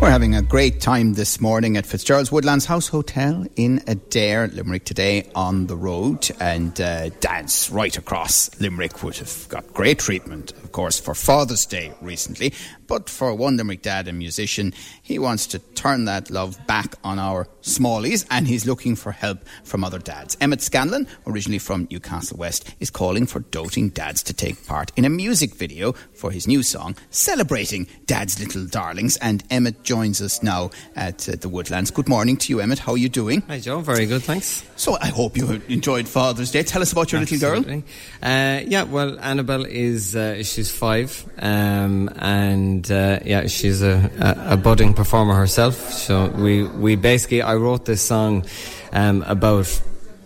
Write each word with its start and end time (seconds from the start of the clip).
We're 0.00 0.10
having 0.10 0.36
a 0.36 0.42
great 0.42 0.80
time 0.80 1.14
this 1.14 1.40
morning 1.40 1.76
at 1.76 1.84
Fitzgerald's 1.84 2.30
Woodlands 2.30 2.66
House 2.66 2.86
Hotel 2.86 3.44
in 3.56 3.80
Adare, 3.80 4.54
Limerick 4.54 4.84
today 4.84 5.28
on 5.34 5.66
the 5.66 5.76
road. 5.76 6.30
And 6.38 6.80
uh, 6.80 7.08
dads 7.18 7.68
right 7.68 7.98
across 7.98 8.48
Limerick 8.60 9.02
would 9.02 9.16
have 9.16 9.48
got 9.48 9.74
great 9.74 9.98
treatment, 9.98 10.52
course, 10.78 11.00
for 11.00 11.12
Father's 11.12 11.66
Day 11.66 11.92
recently. 12.00 12.54
But 12.86 13.10
for 13.10 13.34
Wonder 13.34 13.64
McDad, 13.64 14.06
a 14.06 14.12
musician, 14.12 14.72
he 15.02 15.18
wants 15.18 15.48
to 15.48 15.58
turn 15.58 16.04
that 16.04 16.30
love 16.30 16.56
back 16.68 16.94
on 17.02 17.18
our 17.18 17.48
smallies 17.62 18.24
and 18.30 18.46
he's 18.46 18.64
looking 18.64 18.94
for 18.94 19.10
help 19.10 19.40
from 19.64 19.82
other 19.82 19.98
dads. 19.98 20.36
Emmet 20.40 20.62
Scanlon, 20.62 21.06
originally 21.26 21.58
from 21.58 21.88
Newcastle 21.90 22.38
West, 22.38 22.74
is 22.78 22.90
calling 22.90 23.26
for 23.26 23.40
doting 23.40 23.88
dads 23.90 24.22
to 24.22 24.32
take 24.32 24.66
part 24.66 24.92
in 24.96 25.04
a 25.04 25.10
music 25.10 25.54
video 25.54 25.92
for 26.14 26.30
his 26.30 26.46
new 26.46 26.62
song 26.62 26.94
celebrating 27.10 27.88
dad's 28.06 28.38
little 28.40 28.64
darlings. 28.64 29.16
And 29.16 29.42
Emmet 29.50 29.82
joins 29.82 30.22
us 30.22 30.44
now 30.44 30.70
at 30.94 31.28
uh, 31.28 31.34
the 31.40 31.48
Woodlands. 31.48 31.90
Good 31.90 32.08
morning 32.08 32.36
to 32.38 32.52
you, 32.52 32.60
Emmet. 32.60 32.78
How 32.78 32.92
are 32.92 32.98
you 32.98 33.08
doing? 33.08 33.42
Hi, 33.48 33.58
Joe. 33.58 33.80
Very 33.80 34.06
good, 34.06 34.22
thanks. 34.22 34.62
So 34.76 34.96
I 35.00 35.08
hope 35.08 35.36
you 35.36 35.60
enjoyed 35.68 36.06
Father's 36.06 36.52
Day. 36.52 36.62
Tell 36.62 36.82
us 36.82 36.92
about 36.92 37.10
your 37.10 37.20
Absolutely. 37.20 37.58
little 37.58 37.80
girl. 37.80 37.82
Uh, 38.22 38.60
yeah, 38.64 38.84
well, 38.84 39.18
Annabelle 39.18 39.66
is 39.66 40.14
uh, 40.14 40.42
she's 40.44 40.67
five, 40.70 41.24
um, 41.38 42.10
and 42.16 42.90
uh, 42.90 43.18
yeah, 43.24 43.46
she's 43.46 43.82
a, 43.82 44.10
a, 44.20 44.54
a 44.54 44.56
budding 44.56 44.94
performer 44.94 45.34
herself. 45.34 45.74
So 45.92 46.28
we 46.28 46.64
we 46.64 46.96
basically 46.96 47.42
I 47.42 47.54
wrote 47.54 47.84
this 47.84 48.02
song 48.02 48.44
um, 48.92 49.22
about 49.26 49.80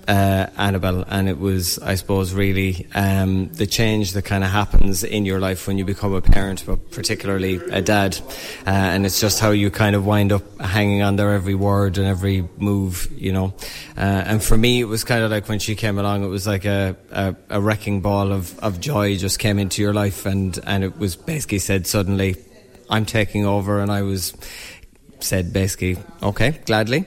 uh, 0.08 0.46
Annabelle, 0.56 1.04
and 1.08 1.28
it 1.28 1.38
was, 1.38 1.78
I 1.78 1.94
suppose, 1.94 2.32
really 2.32 2.86
um, 2.94 3.48
the 3.48 3.66
change 3.66 4.12
that 4.12 4.24
kind 4.24 4.44
of 4.44 4.50
happens 4.50 5.04
in 5.04 5.24
your 5.24 5.38
life 5.38 5.66
when 5.66 5.78
you 5.78 5.84
become 5.84 6.12
a 6.14 6.20
parent, 6.20 6.64
but 6.66 6.90
particularly 6.90 7.56
a 7.70 7.80
dad. 7.80 8.18
Uh, 8.66 8.70
and 8.70 9.06
it's 9.06 9.20
just 9.20 9.40
how 9.40 9.50
you 9.50 9.70
kind 9.70 9.94
of 9.94 10.04
wind 10.04 10.32
up 10.32 10.60
hanging 10.60 11.02
on 11.02 11.16
their 11.16 11.32
every 11.32 11.54
word 11.54 11.98
and 11.98 12.06
every 12.06 12.48
move, 12.56 13.08
you 13.16 13.32
know. 13.32 13.54
Uh, 13.96 14.00
and 14.26 14.42
for 14.42 14.56
me, 14.56 14.80
it 14.80 14.86
was 14.86 15.04
kind 15.04 15.22
of 15.22 15.30
like 15.30 15.48
when 15.48 15.58
she 15.58 15.74
came 15.76 15.98
along, 15.98 16.24
it 16.24 16.28
was 16.28 16.46
like 16.46 16.64
a, 16.64 16.96
a, 17.10 17.36
a 17.50 17.60
wrecking 17.60 18.00
ball 18.00 18.32
of, 18.32 18.58
of 18.58 18.80
joy 18.80 19.16
just 19.16 19.38
came 19.38 19.58
into 19.58 19.82
your 19.82 19.94
life, 19.94 20.26
and, 20.26 20.58
and 20.66 20.84
it 20.84 20.98
was 20.98 21.16
basically 21.16 21.58
said 21.58 21.86
suddenly, 21.86 22.36
I'm 22.90 23.06
taking 23.06 23.46
over, 23.46 23.80
and 23.80 23.90
I 23.90 24.02
was 24.02 24.34
said 25.20 25.52
basically, 25.52 25.96
okay, 26.22 26.60
gladly. 26.66 27.06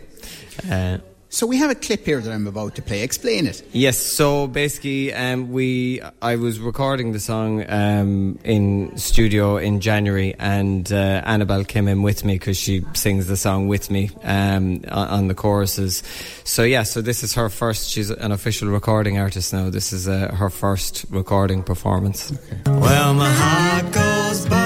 Uh, 0.71 0.99
So 1.35 1.45
we 1.45 1.57
have 1.57 1.69
a 1.69 1.75
clip 1.75 2.05
here 2.05 2.21
that 2.21 2.31
I'm 2.31 2.47
about 2.47 2.75
to 2.75 2.81
play. 2.81 3.01
Explain 3.01 3.45
it. 3.45 3.61
Yes, 3.73 3.97
so 3.97 4.47
basically, 4.47 5.13
um, 5.13 5.51
we 5.51 5.99
I 6.21 6.37
was 6.37 6.61
recording 6.61 7.11
the 7.11 7.19
song 7.19 7.65
um, 7.67 8.39
in 8.45 8.97
studio 8.97 9.57
in 9.57 9.81
January, 9.81 10.33
and 10.39 10.89
uh, 10.93 11.21
Annabelle 11.25 11.65
came 11.65 11.89
in 11.89 12.03
with 12.03 12.23
me 12.23 12.35
because 12.35 12.57
she 12.57 12.85
sings 12.93 13.27
the 13.27 13.35
song 13.35 13.67
with 13.67 13.91
me 13.91 14.11
um, 14.23 14.85
on, 14.89 15.07
on 15.09 15.27
the 15.27 15.35
choruses. 15.35 16.03
So 16.45 16.63
yeah, 16.63 16.83
so 16.83 17.01
this 17.01 17.21
is 17.21 17.33
her 17.33 17.49
first. 17.49 17.89
She's 17.89 18.11
an 18.11 18.31
official 18.31 18.69
recording 18.69 19.17
artist 19.17 19.51
now. 19.51 19.69
This 19.69 19.91
is 19.91 20.07
uh, 20.07 20.33
her 20.35 20.49
first 20.49 21.05
recording 21.09 21.63
performance. 21.63 22.31
Well, 22.65 23.13
my 23.13 23.29
heart 23.29 23.91
goes 23.91 24.45
boom, 24.45 24.64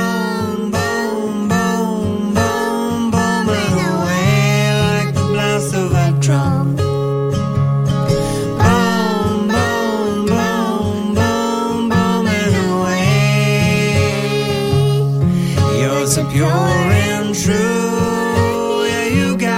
so 16.19 16.31
pure 16.31 16.47
and 16.47 17.35
true. 17.35 18.85
Yeah, 18.85 19.05
you 19.07 19.37
got 19.37 19.48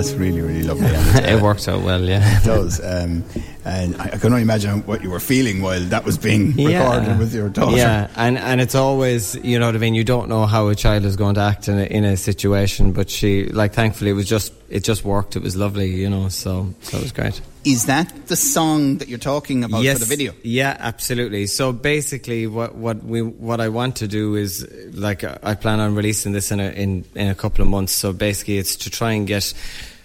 that's 0.00 0.12
that's 0.12 0.20
really 0.20 0.40
really 0.40 0.62
lovely. 0.62 0.86
it 0.88 1.42
worked 1.42 1.68
out 1.68 1.82
well, 1.82 2.02
yeah. 2.02 2.38
It 2.38 2.44
does. 2.44 2.80
Um, 2.82 3.24
and 3.64 3.94
I, 3.96 4.04
I 4.04 4.18
can 4.18 4.32
only 4.32 4.42
imagine 4.42 4.80
what 4.86 5.02
you 5.02 5.10
were 5.10 5.20
feeling 5.20 5.60
while 5.60 5.80
that 5.80 6.04
was 6.04 6.16
being 6.16 6.54
recorded 6.56 7.18
with 7.18 7.34
your 7.34 7.48
daughter. 7.48 7.76
Yeah, 7.76 8.08
and 8.16 8.38
and 8.38 8.60
it's 8.60 8.74
always 8.74 9.34
you 9.36 9.58
know 9.58 9.66
what 9.66 9.74
I 9.74 9.78
mean. 9.78 9.94
You 9.94 10.04
don't 10.04 10.28
know 10.28 10.46
how 10.46 10.68
a 10.68 10.74
child 10.74 11.04
is 11.04 11.16
going 11.16 11.34
to 11.34 11.42
act 11.42 11.68
in 11.68 11.78
a, 11.78 11.84
in 11.84 12.04
a 12.04 12.16
situation, 12.16 12.92
but 12.92 13.10
she 13.10 13.44
like 13.46 13.74
thankfully 13.74 14.10
it 14.10 14.14
was 14.14 14.28
just 14.28 14.52
it 14.70 14.84
just 14.84 15.04
worked. 15.04 15.36
It 15.36 15.42
was 15.42 15.56
lovely, 15.56 15.90
you 15.90 16.08
know. 16.08 16.28
So 16.28 16.74
so 16.80 16.96
it 16.96 17.02
was 17.02 17.12
great. 17.12 17.40
Is 17.62 17.84
that 17.86 18.28
the 18.28 18.36
song 18.36 18.98
that 18.98 19.08
you're 19.08 19.18
talking 19.18 19.64
about 19.64 19.82
yes, 19.82 19.98
for 19.98 20.06
the 20.06 20.08
video? 20.08 20.32
Yeah, 20.42 20.74
absolutely. 20.78 21.46
So 21.46 21.72
basically, 21.72 22.46
what 22.46 22.74
what 22.74 23.04
we 23.04 23.20
what 23.20 23.60
I 23.60 23.68
want 23.68 23.96
to 23.96 24.08
do 24.08 24.34
is 24.36 24.66
like 24.94 25.24
I 25.24 25.54
plan 25.54 25.80
on 25.80 25.94
releasing 25.94 26.32
this 26.32 26.50
in 26.50 26.60
a 26.60 26.70
in 26.70 27.04
in 27.14 27.28
a 27.28 27.34
couple 27.34 27.62
of 27.62 27.68
months. 27.68 27.92
So 27.92 28.14
basically, 28.14 28.56
it's 28.56 28.76
to 28.76 28.90
try 28.90 29.12
and 29.12 29.26
get 29.26 29.52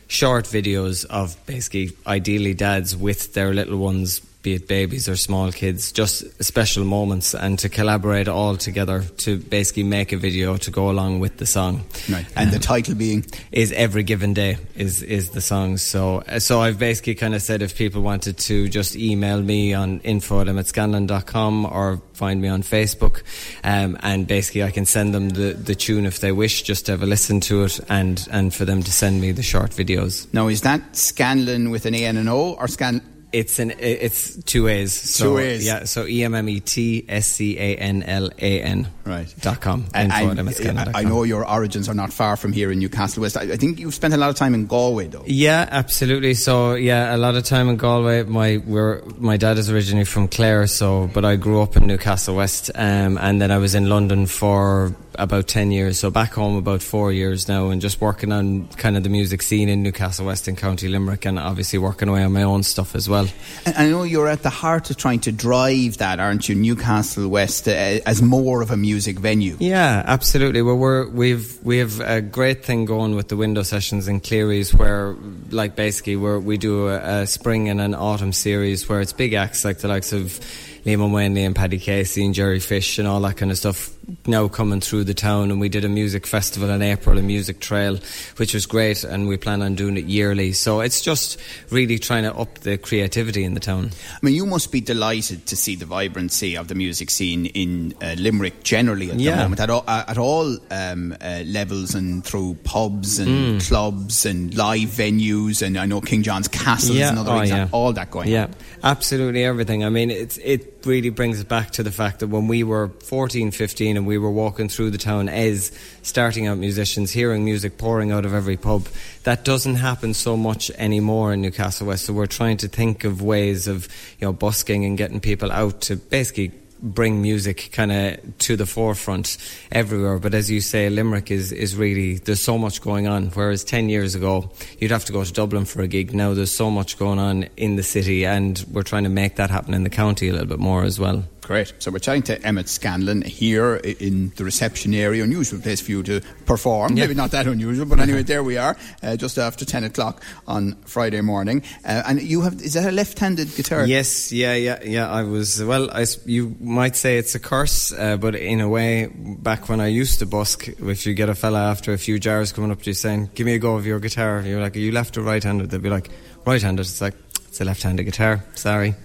short 0.07 0.45
videos 0.45 1.05
of 1.05 1.35
basically 1.45 1.91
ideally 2.05 2.53
dads 2.53 2.95
with 2.95 3.33
their 3.33 3.53
little 3.53 3.77
ones 3.77 4.21
be 4.45 4.53
it 4.53 4.67
babies 4.67 5.09
or 5.09 5.15
small 5.15 5.51
kids 5.51 5.91
just 5.91 6.15
special 6.43 6.85
moments 6.85 7.33
and 7.33 7.57
to 7.59 7.67
collaborate 7.67 8.27
all 8.27 8.55
together 8.55 9.01
to 9.17 9.37
basically 9.37 9.83
make 9.83 10.13
a 10.13 10.17
video 10.17 10.55
to 10.55 10.69
go 10.71 10.89
along 10.93 11.19
with 11.19 11.37
the 11.37 11.45
song 11.45 11.83
Right. 12.07 12.25
And 12.35 12.51
the 12.51 12.59
title 12.59 12.95
being 12.95 13.25
is 13.51 13.71
every 13.71 14.03
given 14.03 14.33
day 14.33 14.57
is 14.75 15.01
is 15.01 15.31
the 15.31 15.41
song 15.41 15.77
so 15.77 16.23
so 16.37 16.61
I've 16.61 16.77
basically 16.77 17.15
kind 17.15 17.33
of 17.33 17.41
said 17.41 17.61
if 17.61 17.75
people 17.75 18.01
wanted 18.01 18.37
to 18.49 18.69
just 18.69 18.95
email 18.95 19.41
me 19.41 19.73
on 19.73 19.99
info 20.01 20.41
at 20.41 20.67
scanlon.com 20.67 21.65
or 21.65 22.01
find 22.13 22.41
me 22.41 22.47
on 22.47 22.61
Facebook 22.61 23.23
um, 23.63 23.97
and 24.01 24.27
basically 24.27 24.63
I 24.63 24.71
can 24.71 24.85
send 24.85 25.13
them 25.15 25.29
the, 25.29 25.53
the 25.53 25.75
tune 25.75 26.05
if 26.05 26.19
they 26.19 26.31
wish 26.31 26.61
just 26.61 26.85
to 26.85 26.91
have 26.93 27.01
a 27.01 27.07
listen 27.07 27.39
to 27.41 27.63
it 27.63 27.79
and 27.89 28.27
and 28.31 28.53
for 28.53 28.65
them 28.65 28.83
to 28.83 28.91
send 28.91 29.21
me 29.21 29.31
the 29.31 29.43
short 29.43 29.71
videos 29.71 30.27
now 30.33 30.47
is 30.47 30.61
that 30.61 30.81
Scanlon 30.95 31.71
with 31.71 31.85
an 31.85 31.95
A 31.95 32.05
and 32.05 32.17
an 32.17 32.27
O 32.27 32.53
or 32.53 32.67
Scan? 32.67 33.01
It's 33.35 33.59
an 33.59 33.71
it's 33.79 34.35
two 34.43 34.67
A's. 34.67 34.93
So, 34.93 35.25
Two 35.25 35.37
A's. 35.39 35.65
Yeah. 35.65 35.83
So 35.83 36.07
E 36.07 36.23
M 36.23 36.33
M 36.33 36.47
E 36.47 36.59
T 36.61 37.05
S 37.07 37.27
C 37.27 37.57
A 37.57 37.75
N 37.75 38.03
L 38.03 38.29
A 38.39 38.61
N. 38.61 38.87
Right. 39.05 39.33
Dot 39.41 39.59
com. 39.61 39.85
And, 39.93 40.11
at 40.11 40.95
I 40.95 41.03
know 41.03 41.23
your 41.23 41.47
origins 41.47 41.89
are 41.89 41.93
not 41.93 42.11
far 42.11 42.37
from 42.37 42.53
here 42.53 42.71
in 42.71 42.79
Newcastle 42.79 43.21
West. 43.21 43.37
I, 43.37 43.41
I 43.41 43.57
think 43.57 43.79
you've 43.79 43.93
spent 43.93 44.13
a 44.13 44.17
lot 44.17 44.29
of 44.29 44.35
time 44.35 44.53
in 44.53 44.65
Galway, 44.65 45.07
though. 45.07 45.23
Yeah, 45.27 45.67
absolutely. 45.69 46.33
So 46.33 46.73
yeah, 46.75 47.15
a 47.15 47.17
lot 47.17 47.35
of 47.35 47.43
time 47.43 47.67
in 47.69 47.77
Galway. 47.77 48.23
My 48.23 48.57
we're, 48.65 49.03
my 49.17 49.37
dad 49.37 49.57
is 49.57 49.69
originally 49.69 50.05
from 50.05 50.27
Clare, 50.27 50.65
so 50.67 51.09
but 51.13 51.25
I 51.25 51.35
grew 51.35 51.61
up 51.61 51.75
in 51.75 51.85
Newcastle 51.87 52.35
West, 52.35 52.71
um, 52.73 53.17
and 53.17 53.41
then 53.41 53.51
I 53.51 53.57
was 53.57 53.75
in 53.75 53.89
London 53.89 54.25
for 54.25 54.95
about 55.17 55.47
ten 55.47 55.71
years. 55.71 55.99
So 55.99 56.09
back 56.09 56.33
home 56.33 56.55
about 56.57 56.81
four 56.81 57.11
years 57.11 57.47
now, 57.47 57.69
and 57.69 57.81
just 57.81 58.01
working 58.01 58.31
on 58.31 58.67
kind 58.77 58.97
of 58.97 59.03
the 59.03 59.09
music 59.09 59.41
scene 59.41 59.69
in 59.69 59.83
Newcastle 59.83 60.25
West 60.25 60.47
and 60.47 60.57
County 60.57 60.87
Limerick, 60.87 61.25
and 61.25 61.39
obviously 61.39 61.79
working 61.79 62.09
away 62.09 62.23
on 62.23 62.33
my 62.33 62.43
own 62.43 62.63
stuff 62.63 62.95
as 62.95 63.09
well. 63.09 63.27
And 63.65 63.75
I 63.77 63.89
know 63.89 64.03
you're 64.03 64.27
at 64.27 64.43
the 64.43 64.49
heart 64.49 64.89
of 64.89 64.97
trying 64.97 65.21
to 65.21 65.31
drive 65.31 65.97
that, 65.97 66.19
aren't 66.19 66.47
you, 66.49 66.55
Newcastle 66.55 67.27
West, 67.27 67.67
uh, 67.67 67.71
as 67.71 68.21
more 68.21 68.61
of 68.61 68.71
a 68.71 68.77
music 68.77 69.19
venue. 69.19 69.57
Yeah, 69.59 70.03
absolutely. 70.05 70.61
Well, 70.61 70.77
we're, 70.77 71.09
we've 71.09 71.57
we 71.63 71.77
have 71.79 71.99
a 71.99 72.21
great 72.21 72.65
thing 72.65 72.85
going 72.85 73.15
with 73.15 73.29
the 73.29 73.37
window 73.37 73.63
sessions 73.63 74.07
in 74.07 74.19
Cleary's, 74.19 74.73
where 74.73 75.15
like 75.49 75.75
basically 75.75 76.15
we 76.15 76.37
we 76.39 76.57
do 76.57 76.89
a, 76.89 77.21
a 77.21 77.27
spring 77.27 77.69
and 77.69 77.79
an 77.81 77.95
autumn 77.95 78.33
series 78.33 78.87
where 78.89 79.01
it's 79.01 79.13
big 79.13 79.33
acts 79.33 79.63
like 79.63 79.79
the 79.79 79.87
likes 79.87 80.13
of 80.13 80.39
Liam 80.85 80.99
Ó 80.99 81.09
Maonlaí 81.09 81.45
and 81.45 81.55
Paddy 81.55 81.79
Casey 81.79 82.23
and 82.23 82.33
Jerry 82.35 82.59
Fish 82.59 82.99
and 82.99 83.07
all 83.07 83.19
that 83.21 83.37
kind 83.37 83.51
of 83.51 83.57
stuff 83.57 83.94
now 84.27 84.47
coming 84.47 84.81
through 84.81 85.03
the 85.03 85.13
town 85.13 85.51
and 85.51 85.59
we 85.59 85.69
did 85.69 85.85
a 85.85 85.89
music 85.89 86.25
festival 86.27 86.69
in 86.69 86.81
April, 86.81 87.17
a 87.17 87.21
music 87.21 87.59
trail, 87.59 87.97
which 88.37 88.53
was 88.53 88.65
great 88.65 89.03
and 89.03 89.27
we 89.27 89.37
plan 89.37 89.61
on 89.61 89.75
doing 89.75 89.97
it 89.97 90.05
yearly. 90.05 90.51
So 90.53 90.79
it's 90.81 91.01
just 91.01 91.39
really 91.69 91.97
trying 91.99 92.23
to 92.23 92.33
up 92.35 92.59
the 92.59 92.77
creativity 92.77 93.43
in 93.43 93.53
the 93.53 93.59
town. 93.59 93.91
I 94.13 94.17
mean, 94.25 94.35
you 94.35 94.45
must 94.45 94.71
be 94.71 94.81
delighted 94.81 95.45
to 95.47 95.55
see 95.55 95.75
the 95.75 95.85
vibrancy 95.85 96.55
of 96.57 96.67
the 96.67 96.75
music 96.75 97.09
scene 97.09 97.47
in 97.47 97.93
uh, 98.01 98.15
Limerick 98.17 98.63
generally 98.63 99.11
at 99.11 99.19
Yeah. 99.19 99.35
the 99.37 99.41
moment, 99.43 99.61
at 99.61 99.69
all, 99.69 99.83
uh, 99.87 100.03
at 100.07 100.17
all 100.17 100.57
um, 100.71 101.15
uh, 101.21 101.43
levels 101.45 101.95
and 101.95 102.23
through 102.23 102.55
pubs 102.63 103.19
and 103.19 103.35
Mm. 103.59 103.67
clubs 103.67 104.25
and 104.25 104.53
live 104.55 104.89
venues. 104.89 105.61
And 105.61 105.77
I 105.77 105.85
know 105.85 105.99
King 106.01 106.23
John's 106.23 106.47
Castle 106.47 106.91
is 106.91 106.97
Yeah. 106.99 107.11
another 107.11 107.31
Oh, 107.31 107.39
example. 107.39 107.79
yeah. 107.79 107.83
All 107.85 107.93
that 107.93 108.11
going 108.11 108.29
Yeah, 108.29 108.43
on. 108.45 108.55
absolutely 108.83 109.43
everything. 109.43 109.83
I 109.83 109.89
mean, 109.89 110.09
it's 110.11 110.37
it. 110.37 110.71
really 110.85 111.09
brings 111.09 111.39
it 111.39 111.47
back 111.47 111.71
to 111.71 111.81
the 111.81 111.89
fact 111.91 112.19
that 112.19 112.27
when 112.27 112.47
we 112.47 112.61
were 112.63 112.91
14, 113.05 113.49
15 113.49 113.94
and 113.97 114.05
we 114.05 114.17
were 114.17 114.31
walking 114.31 114.69
through 114.69 114.91
the 114.91 114.97
town 114.97 115.29
as 115.29 115.71
starting 116.01 116.47
out 116.47 116.57
musicians, 116.57 117.11
hearing 117.11 117.45
music 117.45 117.77
pouring 117.77 118.11
out 118.11 118.25
of 118.25 118.33
every 118.33 118.57
pub, 118.57 118.87
that 119.23 119.43
doesn't 119.43 119.75
happen 119.75 120.13
so 120.13 120.37
much 120.37 120.69
anymore 120.71 121.33
in 121.33 121.41
Newcastle 121.41 121.87
West. 121.87 122.05
So 122.05 122.13
we're 122.13 122.25
trying 122.25 122.57
to 122.57 122.67
think 122.67 123.03
of 123.03 123.21
ways 123.21 123.67
of, 123.67 123.87
you 124.19 124.27
know, 124.27 124.33
busking 124.33 124.85
and 124.85 124.97
getting 124.97 125.19
people 125.19 125.51
out 125.51 125.81
to 125.81 125.95
basically 125.95 126.51
bring 126.81 127.21
music 127.21 127.69
kind 127.71 127.91
of 127.91 128.37
to 128.37 128.55
the 128.55 128.65
forefront 128.65 129.37
everywhere. 129.71 130.19
But 130.19 130.33
as 130.33 130.51
you 130.51 130.61
say, 130.61 130.89
Limerick 130.89 131.31
is, 131.31 131.51
is 131.51 131.75
really, 131.75 132.15
there's 132.15 132.43
so 132.43 132.57
much 132.57 132.81
going 132.81 133.07
on. 133.07 133.27
Whereas 133.27 133.63
10 133.63 133.89
years 133.89 134.15
ago, 134.15 134.51
you'd 134.79 134.91
have 134.91 135.05
to 135.05 135.11
go 135.11 135.23
to 135.23 135.33
Dublin 135.33 135.65
for 135.65 135.81
a 135.81 135.87
gig. 135.87 136.13
Now 136.13 136.33
there's 136.33 136.55
so 136.55 136.69
much 136.69 136.97
going 136.97 137.19
on 137.19 137.43
in 137.57 137.75
the 137.75 137.83
city, 137.83 138.25
and 138.25 138.63
we're 138.71 138.83
trying 138.83 139.03
to 139.03 139.09
make 139.09 139.35
that 139.37 139.49
happen 139.49 139.73
in 139.73 139.83
the 139.83 139.89
county 139.89 140.29
a 140.29 140.33
little 140.33 140.47
bit 140.47 140.59
more 140.59 140.83
as 140.83 140.99
well. 140.99 141.23
Great. 141.45 141.73
So 141.77 141.91
we're 141.91 141.99
chatting 141.99 142.23
to 142.23 142.41
Emmet 142.43 142.67
Scanlon 142.67 143.21
here 143.21 143.75
in 143.75 144.31
the 144.35 144.43
reception 144.43 144.95
area. 144.95 145.23
Unusual 145.23 145.59
place 145.61 145.79
for 145.79 145.91
you 145.91 146.01
to 146.01 146.21
perform. 146.47 146.97
Yeah. 146.97 147.03
Maybe 147.03 147.13
not 147.13 147.29
that 147.31 147.45
unusual, 147.45 147.85
but 147.85 147.99
anyway, 147.99 148.23
there 148.23 148.43
we 148.43 148.57
are, 148.57 148.75
uh, 149.03 149.15
just 149.15 149.37
after 149.37 149.63
10 149.63 149.83
o'clock 149.83 150.23
on 150.47 150.73
Friday 150.85 151.21
morning. 151.21 151.61
Uh, 151.85 152.01
and 152.07 152.19
you 152.19 152.41
have, 152.41 152.59
is 152.63 152.73
that 152.73 152.85
a 152.89 152.91
left-handed 152.91 153.55
guitar? 153.55 153.85
Yes, 153.85 154.31
yeah, 154.31 154.55
yeah, 154.55 154.79
yeah. 154.83 155.07
I 155.07 155.21
was 155.21 155.63
well. 155.63 155.91
I 155.91 156.07
you 156.25 156.55
might 156.59 156.95
say 156.95 157.19
it's 157.19 157.35
a 157.35 157.39
curse, 157.39 157.93
uh, 157.93 158.17
but 158.17 158.33
in 158.33 158.59
a 158.59 158.67
way, 158.67 159.11
back 159.13 159.69
when 159.69 159.79
I 159.79 159.85
used 159.87 160.17
to 160.19 160.25
busk, 160.25 160.67
if 160.67 161.05
you 161.05 161.13
get 161.13 161.29
a 161.29 161.35
fella 161.35 161.59
after 161.69 161.93
a 161.93 161.97
few 161.99 162.17
jars 162.17 162.53
coming 162.53 162.71
up 162.71 162.81
to 162.81 162.89
you 162.89 162.95
saying, 162.95 163.29
"Give 163.35 163.45
me 163.45 163.53
a 163.53 163.59
go 163.59 163.75
of 163.75 163.85
your 163.85 163.99
guitar," 163.99 164.41
you're 164.43 164.61
like, 164.61 164.75
"Are 164.75 164.79
you 164.79 164.91
left 164.91 165.15
or 165.15 165.21
right-handed?" 165.21 165.69
They'd 165.69 165.83
be 165.83 165.91
like, 165.91 166.09
"Right-handed." 166.43 166.81
It's 166.81 167.01
like 167.01 167.13
it's 167.47 167.61
a 167.61 167.65
left-handed 167.65 168.03
guitar. 168.03 168.43
Sorry. 168.55 168.95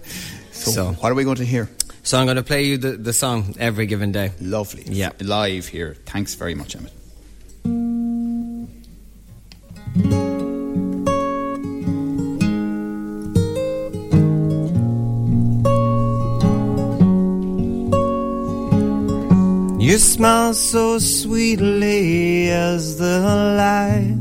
So, 0.53 0.71
So, 0.71 0.93
what 1.01 1.13
are 1.13 1.15
we 1.15 1.25
going 1.25 1.37
to 1.37 1.45
hear? 1.45 1.69
So 2.03 2.19
I'm 2.19 2.27
going 2.27 2.37
to 2.37 2.43
play 2.43 2.65
you 2.65 2.79
the, 2.79 2.93
the 2.93 3.13
song 3.13 3.55
every 3.59 3.87
given 3.87 4.13
day. 4.13 4.33
Lovely. 4.41 4.85
Yeah. 4.87 5.11
Live 5.21 5.69
here. 5.69 5.95
Thanks 6.07 6.35
very 6.35 6.55
much, 6.55 6.75
Emmet. 6.77 6.93
You 19.81 19.99
smile 19.99 20.55
so 20.55 20.99
sweetly 21.01 22.49
as 22.51 22.99
the 22.99 23.21
light 23.57 24.17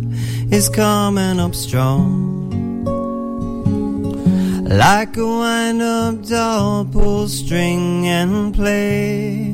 is 0.52 0.68
coming 0.68 1.40
up 1.40 1.54
strong. 1.54 2.59
Like 4.70 5.18
a 5.18 5.26
wind 5.26 5.82
up 5.82 6.24
doll, 6.28 6.86
pull 6.86 7.28
string 7.28 8.06
and 8.06 8.54
play. 8.54 9.52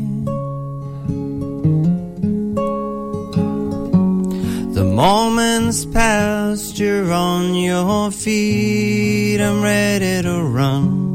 The 4.74 4.84
moments 4.84 5.86
past, 5.86 6.78
you're 6.78 7.14
on 7.14 7.56
your 7.56 8.12
feet, 8.12 9.40
I'm 9.40 9.64
ready 9.64 10.22
to 10.22 10.44
run 10.44 11.06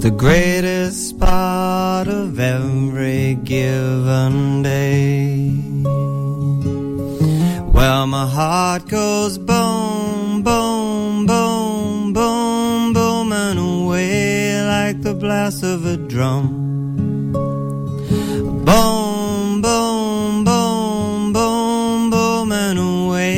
the 0.00 0.10
greatest 0.10 1.20
part 1.20 2.08
of 2.08 2.40
every 2.40 3.36
given 3.36 4.62
day. 4.62 5.52
Well, 7.72 8.08
my 8.08 8.26
heart 8.26 8.88
goes 8.88 9.38
boom, 9.38 10.42
boom, 10.42 10.73
blast 15.24 15.62
of 15.62 15.86
a 15.86 15.96
drum. 15.96 17.32
Boom, 18.68 19.62
boom, 19.62 20.44
boom, 20.44 21.32
boom, 21.32 22.10
booming 22.10 22.76
away. 22.76 23.32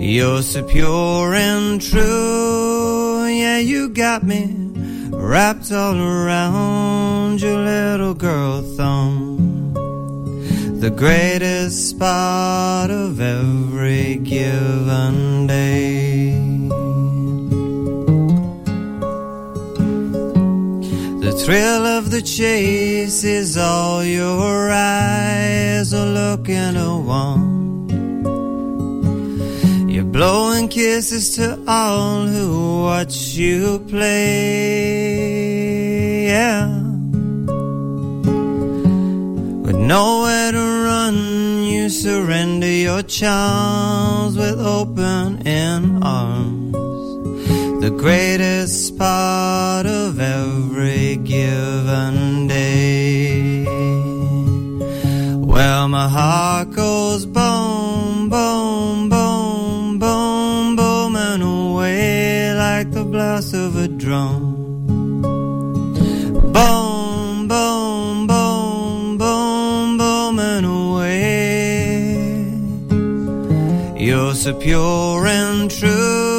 You're 0.00 0.42
so 0.42 0.64
pure 0.64 1.34
and 1.34 1.80
true, 1.80 3.26
yeah, 3.26 3.58
you 3.58 3.90
got 3.90 4.24
me 4.24 4.42
wrapped 5.12 5.70
all 5.70 5.96
around 5.96 7.40
your 7.40 7.58
little 7.58 8.14
girl 8.14 8.60
thumb. 8.76 9.72
The 10.80 10.90
greatest 10.90 11.90
spot 11.90 12.90
of 12.90 13.20
every 13.20 14.16
given 14.16 15.46
day. 15.46 15.91
Thrill 21.44 21.84
of 21.86 22.10
the 22.12 22.22
chase 22.22 23.24
is 23.24 23.56
all 23.56 24.04
your 24.04 24.70
eyes 24.70 25.92
are 25.92 26.06
looking 26.06 26.76
to. 26.76 27.88
You're 29.88 30.04
blowing 30.04 30.68
kisses 30.68 31.34
to 31.36 31.58
all 31.66 32.26
who 32.26 32.82
watch 32.84 33.34
you 33.34 33.80
play. 33.88 35.08
Yeah. 36.28 36.68
With 39.64 39.76
nowhere 39.76 40.52
to 40.52 40.84
run, 40.84 41.64
you 41.64 41.88
surrender 41.88 42.68
your 42.68 43.02
charms 43.02 44.36
with 44.36 44.60
open 44.60 45.42
arms. 46.04 46.61
The 47.82 47.90
greatest 47.90 48.96
part 48.96 49.86
of 49.86 50.20
every 50.20 51.16
given 51.16 52.46
day. 52.46 53.64
Well, 55.34 55.88
my 55.88 56.08
heart 56.08 56.70
goes 56.70 57.26
boom, 57.26 58.28
boom, 58.28 59.08
boom, 59.08 59.98
boom, 59.98 60.76
booming 60.76 61.42
away 61.42 62.54
like 62.54 62.92
the 62.92 63.02
blast 63.04 63.52
of 63.52 63.74
a 63.74 63.88
drum. 63.88 64.54
Boom, 66.52 67.48
boom, 67.48 68.28
boom, 68.28 69.18
boom, 69.18 69.98
booming 69.98 70.64
away. 70.64 72.14
You're 73.98 74.34
so 74.34 74.54
pure 74.54 75.26
and 75.26 75.68
true, 75.68 76.31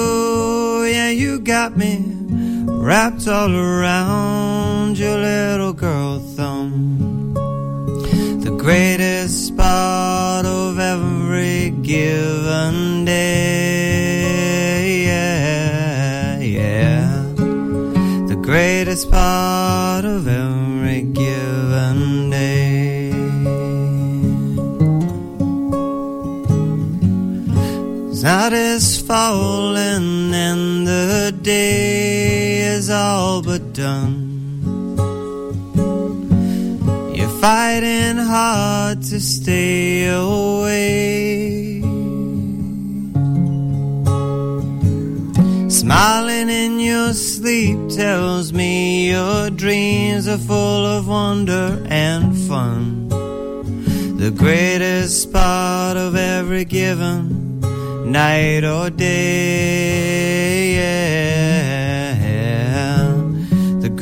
wrapped 2.83 3.29
all 3.29 3.55
around 3.55 4.97
your 4.97 5.17
little 5.17 5.71
girl 5.71 6.19
thumb 6.35 7.33
the 8.43 8.51
greatest 8.57 9.55
part 9.55 10.45
of 10.45 10.77
every 10.77 11.69
given 11.81 13.05
day. 13.05 15.05
Yeah, 15.05 16.39
yeah. 16.39 17.23
The 18.27 18.35
greatest 18.41 19.09
part 19.09 20.03
of 20.03 20.27
every 20.27 21.03
given 21.03 22.29
day. 22.29 22.73
Night 28.23 28.53
is 28.53 29.01
falling 29.01 30.33
and 30.33 30.87
the 30.87 31.37
day 31.41 32.22
is 32.83 32.89
all 32.89 33.41
but 33.41 33.71
done. 33.71 34.13
You're 37.15 37.35
fighting 37.39 38.17
hard 38.17 39.01
to 39.03 39.21
stay 39.21 40.07
away. 40.07 41.79
Smiling 45.69 46.49
in 46.49 46.81
your 46.81 47.13
sleep 47.13 47.77
tells 47.89 48.51
me 48.51 49.11
your 49.11 49.49
dreams 49.49 50.27
are 50.27 50.43
full 50.51 50.85
of 50.85 51.07
wonder 51.07 51.81
and 51.87 52.37
fun. 52.49 53.07
The 54.23 54.31
greatest 54.43 55.31
part 55.31 55.95
of 55.95 56.17
every 56.17 56.65
given 56.65 57.61
night 58.11 58.65
or 58.65 58.89
day. 58.89 60.82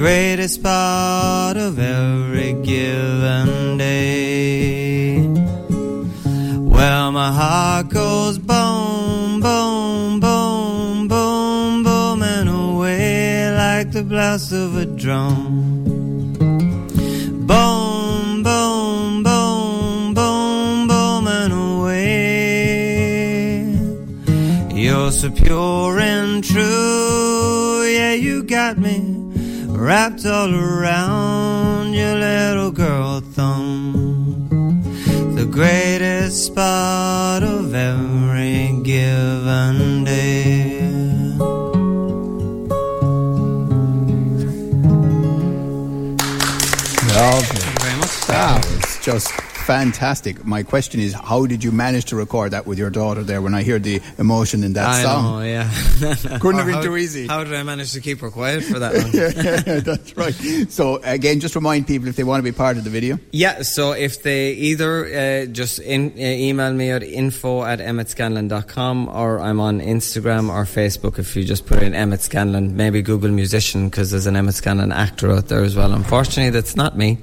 Greatest 0.01 0.63
part 0.63 1.57
of 1.57 1.77
every 1.77 2.53
given 2.63 3.77
day. 3.77 5.19
Well, 6.57 7.11
my 7.11 7.31
heart 7.31 7.89
goes 7.89 8.39
boom, 8.39 9.41
boom, 9.41 10.19
boom, 10.19 11.07
boom, 11.07 11.83
booming 11.83 12.47
away 12.47 13.55
like 13.55 13.91
the 13.91 14.01
blast 14.01 14.51
of 14.51 14.75
a 14.75 14.87
drum. 14.87 16.33
Boom, 17.45 18.41
boom, 18.41 19.21
boom, 19.21 20.15
boom, 20.15 20.87
booming 20.87 21.51
away. 21.51 22.01
You're 24.73 25.11
You're 25.11 25.11
so 25.11 25.29
pure 25.29 25.99
and 25.99 26.43
true, 26.43 27.83
yeah, 27.83 28.13
you 28.13 28.41
got 28.41 28.79
me 28.79 29.21
wrapped 29.81 30.27
all 30.27 30.53
around 30.53 31.93
your 31.93 32.15
little 32.15 32.69
girl 32.69 33.19
thumb. 33.19 34.47
The 35.35 35.45
greatest 35.45 36.45
spot 36.45 37.41
of 37.41 37.73
every 37.73 38.79
given 38.83 40.03
day. 40.03 40.81
Lovely. 47.09 47.57
Thank 47.57 47.73
you 47.73 47.79
very 47.81 47.97
much. 47.97 48.21
That 48.27 48.63
was 48.63 48.99
just 49.01 49.50
fantastic. 49.71 50.43
My 50.45 50.63
question 50.63 50.99
is, 50.99 51.13
how 51.13 51.45
did 51.45 51.63
you 51.63 51.71
manage 51.71 52.05
to 52.11 52.15
record 52.17 52.51
that 52.51 52.65
with 52.67 52.77
your 52.77 52.89
daughter 52.89 53.23
there 53.23 53.41
when 53.41 53.53
I 53.53 53.61
hear 53.63 53.79
the 53.79 54.01
emotion 54.17 54.63
in 54.63 54.73
that 54.73 54.89
I 54.89 55.03
song? 55.03 55.23
know, 55.23 55.41
yeah. 55.55 55.69
Couldn't 56.39 56.57
have 56.61 56.65
been 56.71 56.75
how- 56.75 56.81
too 56.81 56.97
easy. 56.97 57.27
How 57.27 57.43
did 57.45 57.53
I 57.53 57.63
manage 57.63 57.93
to 57.93 58.01
keep 58.01 58.19
her 58.19 58.29
quiet 58.31 58.63
for 58.63 58.79
that 58.79 58.91
long? 58.99 59.11
yeah, 59.13 59.79
that's 59.89 60.15
right. 60.17 60.33
So 60.69 60.99
again, 61.03 61.39
just 61.39 61.55
remind 61.55 61.87
people 61.87 62.09
if 62.09 62.15
they 62.17 62.23
want 62.25 62.39
to 62.43 62.51
be 62.51 62.55
part 62.55 62.75
of 62.77 62.83
the 62.83 62.89
video. 62.89 63.17
Yeah, 63.31 63.61
so 63.61 63.93
if 63.93 64.23
they 64.23 64.51
either 64.53 64.91
uh, 65.05 65.45
just 65.45 65.79
in, 65.79 66.11
uh, 66.17 66.47
email 66.49 66.73
me 66.73 66.91
at 66.91 67.03
info 67.03 67.63
at 67.63 67.79
emmetscanlon.com 67.79 69.07
or 69.09 69.39
I'm 69.39 69.59
on 69.59 69.79
Instagram 69.79 70.49
or 70.49 70.65
Facebook 70.65 71.17
if 71.19 71.35
you 71.35 71.43
just 71.45 71.65
put 71.65 71.81
in 71.81 71.93
Emmet 71.95 72.21
Scanlon, 72.21 72.75
maybe 72.75 73.01
Google 73.01 73.31
musician 73.31 73.87
because 73.89 74.11
there's 74.11 74.27
an 74.27 74.35
Emmett 74.35 74.55
Scanlon 74.55 74.91
actor 74.91 75.31
out 75.31 75.47
there 75.47 75.63
as 75.63 75.75
well. 75.75 75.93
Unfortunately, 75.93 76.49
that's 76.49 76.75
not 76.75 76.97
me. 76.97 77.17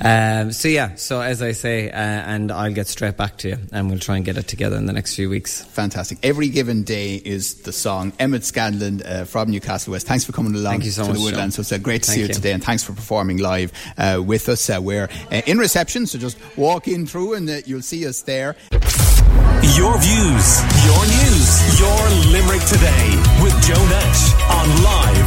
Um, 0.00 0.52
so 0.52 0.68
yeah, 0.68 0.94
so 0.94 1.20
as 1.20 1.42
I 1.42 1.52
say, 1.52 1.90
uh, 1.90 1.96
and 1.96 2.50
I'll 2.50 2.72
get 2.72 2.86
straight 2.86 3.16
back 3.16 3.36
to 3.38 3.48
you 3.48 3.58
and 3.72 3.90
we'll 3.90 3.98
try 3.98 4.16
and 4.16 4.24
get 4.24 4.36
it 4.36 4.48
together 4.48 4.76
in 4.76 4.86
the 4.86 4.92
next 4.92 5.14
few 5.14 5.28
weeks. 5.28 5.62
Fantastic. 5.62 6.18
Every 6.22 6.48
given 6.48 6.82
day 6.82 7.16
is 7.16 7.62
the 7.62 7.72
song. 7.72 8.12
Emmet 8.18 8.44
Scanlon 8.44 9.02
uh, 9.02 9.24
from 9.24 9.50
Newcastle 9.50 9.92
West. 9.92 10.06
Thanks 10.06 10.24
for 10.24 10.32
coming 10.32 10.54
along 10.54 10.72
Thank 10.72 10.84
you 10.84 10.90
so 10.90 11.02
to 11.02 11.08
much, 11.08 11.18
the 11.18 11.24
Woodlands. 11.24 11.56
John. 11.56 11.64
So 11.64 11.74
it's 11.74 11.84
great 11.84 12.02
to 12.02 12.06
Thank 12.08 12.14
see 12.16 12.20
you, 12.22 12.28
you. 12.28 12.34
today, 12.34 12.52
and 12.52 12.62
thanks 12.62 12.82
for 12.84 12.92
performing 12.92 13.38
live 13.38 13.72
uh, 13.98 14.22
with 14.24 14.48
us. 14.48 14.68
Uh, 14.70 14.78
we're 14.80 15.08
uh, 15.30 15.42
in 15.46 15.58
reception, 15.58 16.06
so 16.06 16.18
just 16.18 16.38
walk 16.56 16.88
in 16.88 17.06
through, 17.06 17.34
and 17.34 17.48
uh, 17.48 17.58
you'll 17.66 17.82
see 17.82 18.06
us 18.06 18.22
there. 18.22 18.56
Your 19.76 19.96
views, 19.98 20.60
your 20.84 21.02
news, 21.06 21.80
your 21.80 22.32
Limerick 22.32 22.62
today 22.66 23.16
with 23.42 23.54
Joe 23.62 23.84
Nash 23.86 24.34
on 24.50 24.82
Live 24.82 25.22